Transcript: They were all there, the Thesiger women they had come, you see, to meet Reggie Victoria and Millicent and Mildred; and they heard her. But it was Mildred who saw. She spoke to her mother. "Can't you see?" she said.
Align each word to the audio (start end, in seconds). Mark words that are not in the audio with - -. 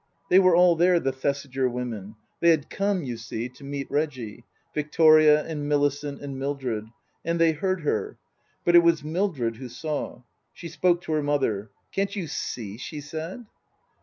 They 0.31 0.39
were 0.39 0.55
all 0.55 0.75
there, 0.75 0.99
the 0.99 1.11
Thesiger 1.11 1.69
women 1.69 2.15
they 2.39 2.49
had 2.49 2.71
come, 2.71 3.03
you 3.03 3.17
see, 3.17 3.49
to 3.49 3.63
meet 3.63 3.85
Reggie 3.91 4.45
Victoria 4.73 5.45
and 5.45 5.69
Millicent 5.69 6.21
and 6.23 6.39
Mildred; 6.39 6.87
and 7.23 7.39
they 7.39 7.51
heard 7.51 7.81
her. 7.81 8.17
But 8.65 8.75
it 8.75 8.81
was 8.81 9.03
Mildred 9.03 9.57
who 9.57 9.69
saw. 9.69 10.23
She 10.55 10.69
spoke 10.69 11.01
to 11.01 11.11
her 11.11 11.21
mother. 11.21 11.69
"Can't 11.91 12.15
you 12.15 12.25
see?" 12.25 12.77
she 12.79 12.99
said. 12.99 13.45